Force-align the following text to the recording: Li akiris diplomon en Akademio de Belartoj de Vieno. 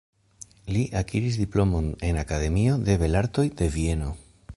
Li 0.75 0.79
akiris 1.01 1.37
diplomon 1.41 1.91
en 2.09 2.19
Akademio 2.21 2.79
de 2.89 2.97
Belartoj 3.05 3.45
de 3.61 3.69
Vieno. 3.77 4.11